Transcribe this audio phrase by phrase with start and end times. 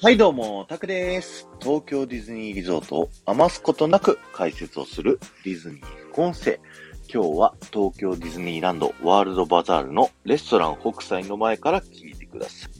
[0.00, 1.48] はいどうも、タクです。
[1.60, 6.60] 東京ディズニーリゾートを余すことなく解説をするディズニー副音声。
[7.12, 12.77] 今日は東京ディズニーランドワールドバザールのレストラン北斎の前から聞いてください。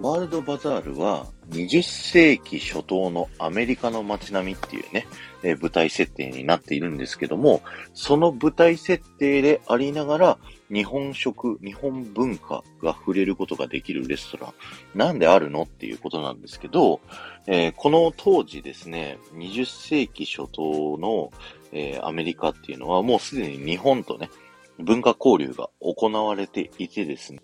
[0.00, 5.08] ワールドバザールは20世紀初頭のアメリカの街並みっていうね、
[5.42, 7.62] え舞台設定になっているんですけども、
[7.94, 10.38] その舞台設定でありながら、
[10.72, 14.52] 日本食、日本文化が触れることができるレストラン、
[14.94, 17.00] なんであるのっていうことなんですけど、
[17.46, 21.32] えー、この当時ですね、20世紀初頭の、
[21.72, 24.30] えー、アメリカっていうのはもうすでに日本とね、
[24.78, 27.40] 文化交流が行われていてですね、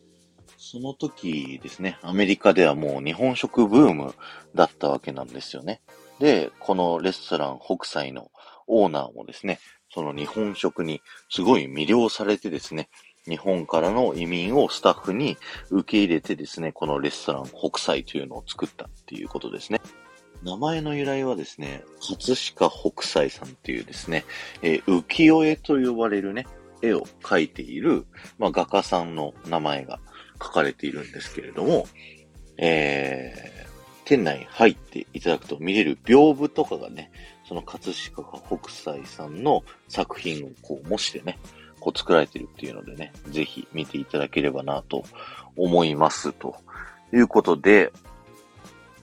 [0.67, 4.15] その時ですね、アメリカではもう日本食ブーム
[4.55, 5.83] だったわけなんですよね。
[6.21, 8.31] で、このレストラン北斎の
[8.67, 9.61] オーナーもですね、
[9.93, 12.89] その日本食にすごい魅了されてですね、
[13.29, 15.37] 日本からの移民をスタッフに
[15.69, 19.83] 受け入れてですね、このレストラン北斎というのを作ったっていうことですね。
[20.43, 24.25] 名前の由来はですね、葛飾北斎さんっていうですね、
[24.63, 26.47] えー、浮世絵と呼ばれるね、
[26.81, 28.07] 絵を描いている、
[28.39, 30.01] まあ、画家さんの名前が
[30.43, 31.87] 書かれているんですけれども、
[32.57, 33.69] えー、
[34.05, 37.11] 店内入っていただくと見れる屏風とかがね、
[37.49, 41.39] その葛飾北斎さんの作品をこう模してね、
[41.81, 45.05] こう作られてるっていうのでね、ぜひ見ていただければなと
[45.57, 46.57] 思いますと
[47.13, 47.93] いうことで、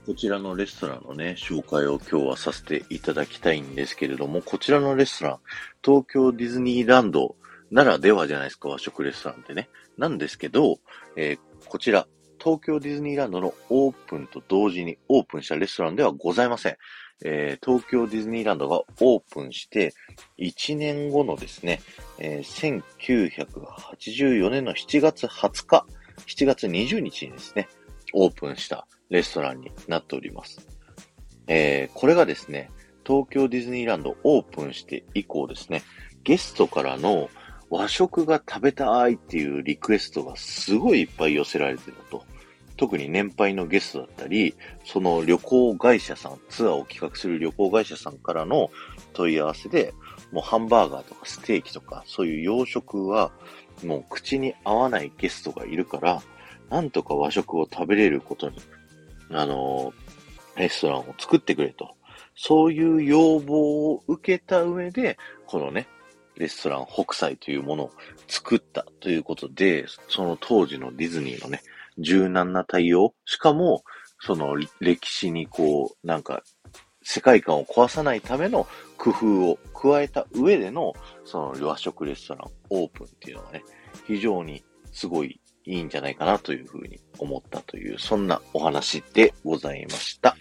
[0.06, 5.38] こちらのレストランのね、紹介を今日はさせていただきたいんですけれども、こちらのレストラン、
[5.86, 7.36] 東京ディズニーランド
[7.72, 9.69] ならではじゃないですか、和食レストランってね。
[9.97, 10.80] なんですけど、
[11.16, 16.78] えー、こちら、東京ディズニーランドのオープンと同時にオープンしたレストランではございません。
[17.23, 19.94] えー、東京ディズニーランドがオープンして
[20.39, 21.81] 1年後のですね、
[22.17, 25.85] えー、1984年の7月20日、
[26.25, 27.69] 7月20日にですね、
[28.13, 30.67] オープンしたレストランになっております。
[31.47, 32.72] えー、これがですね、
[33.06, 35.84] 東京ディズニーランドオープンして以降ですね、
[36.23, 37.29] ゲストからの
[37.72, 42.26] 和食が食べたいっていうリクエストがすごいいっぱい寄せられてると。
[42.76, 48.72] 特に年配のゲストだったり、その旅行会社さん、ツアーを企画する旅行会社さんからの
[49.14, 49.94] 問い合わせで、
[50.32, 53.32] もうハンバーガーとかステーキとか、そういう洋食は
[53.86, 56.22] もう口に合わないゲストがいるから、
[56.70, 58.58] なんとか和食を食べれることに、
[59.30, 59.94] あの
[60.58, 61.96] レストランを作ってくれと。
[62.36, 65.88] そういう要望を受けた上で、このね、
[66.41, 67.91] レストラン北斎というものを
[68.28, 71.62] 作ったということで、その当時のディズニーのね、
[72.00, 73.84] 柔軟な対応、しかも、
[74.19, 76.41] その歴史にこう、なんか、
[77.03, 80.94] 世界観を壊さないための工夫を加えた上での、
[81.25, 83.63] その和食レストランオープンっていうのがね、
[84.08, 90.35] 非常にすごいいいんじゃないかなというふうに思ったという、そんなお話でございました。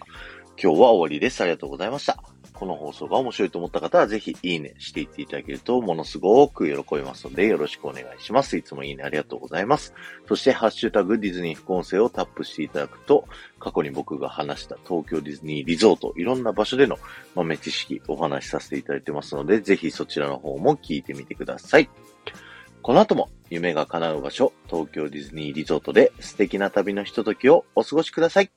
[0.61, 1.41] 今日は終わりです。
[1.41, 2.30] ありがとうございました。
[2.61, 8.55] この放送が面白いと思った方は、ぜひいいねしていっていただけると、ものすごく喜びますので、よろしくお願いします。
[8.55, 9.95] いつもいいねありがとうございます。
[10.27, 13.25] そして、ハッシュタグディズニー副音声をタップしていただくと、
[13.57, 16.99] 過去に僕が話した東京ディズニーリゾート、いろんな場所での
[17.33, 21.89] 豆知識お話しさせていただいてますので、ぜひそちらの方も聞いてみてください。
[22.83, 28.51] この後も夢が叶う場所、東京ディズニーリゾートで素敵な旅のひとときをお過ごしください。